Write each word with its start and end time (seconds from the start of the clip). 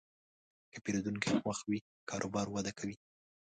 که 0.71 0.77
پیرودونکی 0.83 1.31
خوښ 1.41 1.59
وي، 1.69 1.79
کاروبار 2.09 2.47
وده 2.49 2.71
کوي. 2.79 2.95